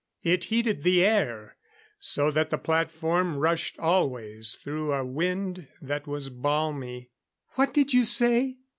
[0.23, 1.57] It heated the air,
[1.99, 7.11] so that the platform rushed always through a wind that was balmy.
[7.51, 8.57] "What did you say?"